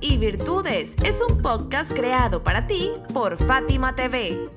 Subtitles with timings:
[0.00, 4.48] Y Virtudes es un podcast creado para ti por Fátima TV.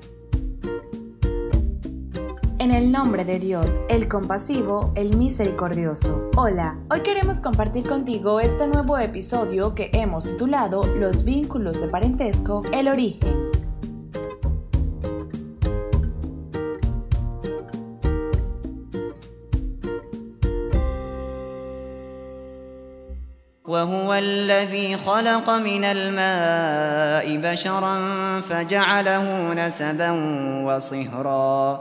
[2.58, 6.30] En el nombre de Dios, el compasivo, el misericordioso.
[6.36, 12.62] Hola, hoy queremos compartir contigo este nuevo episodio que hemos titulado Los vínculos de parentesco,
[12.72, 13.49] el origen.
[23.70, 27.96] وهو الذي خلق من الماء بشرا
[28.40, 30.10] فجعله نسبا
[30.66, 31.80] وصهرا.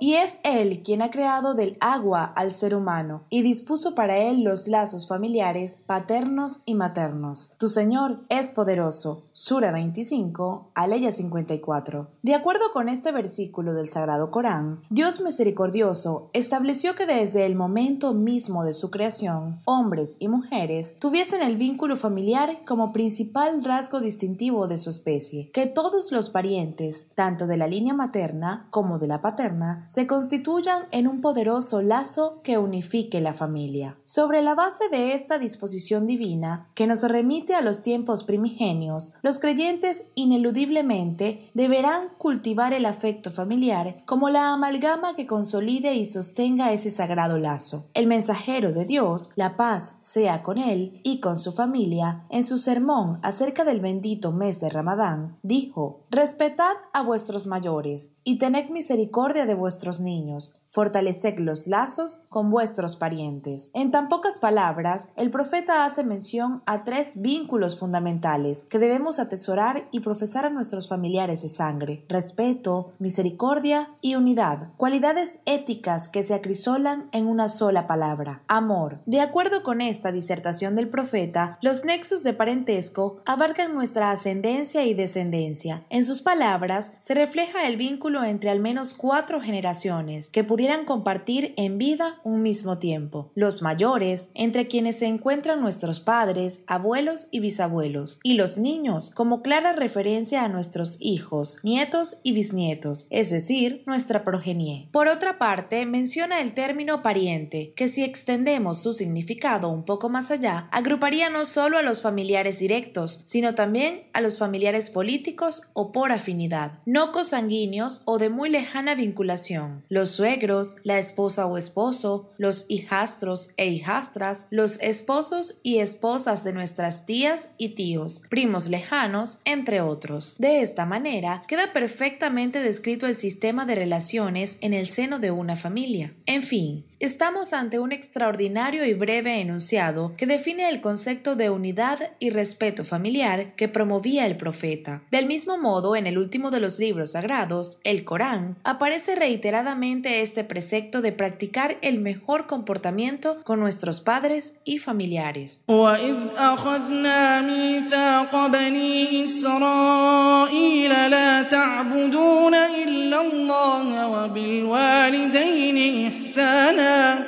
[0.00, 4.42] Y es Él quien ha creado del agua al ser humano y dispuso para él
[4.42, 7.54] los lazos familiares paternos y maternos.
[7.58, 9.24] Tu Señor es poderoso.
[9.32, 12.08] Sura 25, Aleya 54.
[12.22, 18.14] De acuerdo con este versículo del Sagrado Corán, Dios misericordioso estableció que desde el momento
[18.14, 24.68] mismo de su creación, hombres y mujeres tuviesen el vínculo familiar como principal rasgo distintivo
[24.68, 29.20] de su especie, que todos los parientes tanto de la línea materna como de la
[29.20, 33.98] paterna, se constituyan en un poderoso lazo que unifique la familia.
[34.02, 39.38] Sobre la base de esta disposición divina, que nos remite a los tiempos primigenios, los
[39.38, 46.90] creyentes ineludiblemente deberán cultivar el afecto familiar como la amalgama que consolide y sostenga ese
[46.90, 47.86] sagrado lazo.
[47.94, 52.58] El mensajero de Dios, la paz sea con él y con su familia, en su
[52.58, 59.44] sermón acerca del bendito mes de Ramadán, dijo, Respetad a vuestros mayores, y tened misericordia
[59.44, 63.70] de vuestros niños, fortaleced los lazos con vuestros parientes.
[63.74, 69.88] En tan pocas palabras, el profeta hace mención a tres vínculos fundamentales que debemos atesorar
[69.92, 76.34] y profesar a nuestros familiares de sangre, respeto, misericordia y unidad, cualidades éticas que se
[76.34, 79.00] acrisolan en una sola palabra, amor.
[79.06, 84.94] De acuerdo con esta disertación del profeta, los nexos de parentesco abarcan nuestra ascendencia y
[84.94, 85.84] descendencia.
[85.88, 91.54] En sus palabras, se refleja el vínculo entre al menos cuatro generaciones que pudieran compartir
[91.56, 93.30] en vida un mismo tiempo.
[93.34, 99.42] Los mayores, entre quienes se encuentran nuestros padres, abuelos y bisabuelos, y los niños, como
[99.42, 104.88] clara referencia a nuestros hijos, nietos y bisnietos, es decir, nuestra progenie.
[104.92, 110.30] Por otra parte, menciona el término pariente, que si extendemos su significado un poco más
[110.30, 115.92] allá, agruparía no solo a los familiares directos, sino también a los familiares políticos o
[115.92, 122.32] por afinidad, no cosanguíneos o de muy lejana vinculación, los suegros, la esposa o esposo,
[122.38, 129.38] los hijastros e hijastras, los esposos y esposas de nuestras tías y tíos, primos lejanos,
[129.44, 130.36] entre otros.
[130.38, 135.56] De esta manera, queda perfectamente descrito el sistema de relaciones en el seno de una
[135.56, 136.14] familia.
[136.26, 142.12] En fin, estamos ante un extraordinario y breve enunciado que define el concepto de unidad
[142.18, 145.02] y respeto familiar que promovía el profeta.
[145.10, 150.43] Del mismo modo, en el último de los libros sagrados, el Corán, aparece reiteradamente este
[150.43, 155.59] precepto de practicar el mejor comportamiento con nuestros padres y familiares.
[155.67, 167.25] وإذ أخذنا ميثاق بني إسرائيل لا تعبدون إلا الله وبالوالدين إحسانا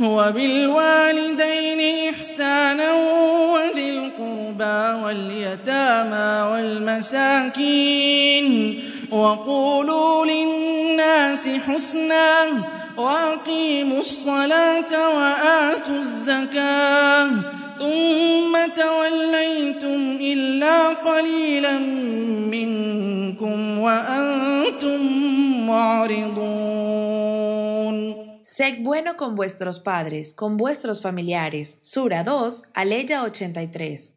[0.00, 2.07] وبالوالدين
[5.09, 6.51] واليتامى
[7.09, 8.47] والمساكين
[9.11, 12.45] وقولوا للناس حسنا
[12.97, 17.29] وأقيموا الصلاة وآتوا الزكاة
[17.79, 21.77] ثم توليتم إلا قليلا
[22.53, 24.99] منكم وأنتم
[25.67, 26.48] معرضون
[28.59, 31.79] Sed bueno con vuestros padres, con vuestros familiares.
[31.81, 34.15] Sura 2, Aleya 83.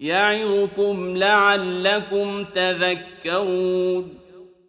[0.00, 4.19] يعظكم لعلكم تذكرون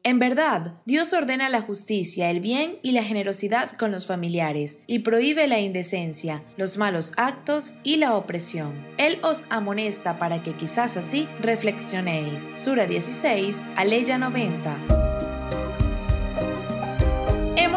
[0.03, 4.99] En verdad, Dios ordena la justicia, el bien y la generosidad con los familiares, y
[4.99, 8.83] prohíbe la indecencia, los malos actos y la opresión.
[8.97, 12.49] Él os amonesta para que quizás así reflexionéis.
[12.53, 15.00] Sura 16, Aleya 90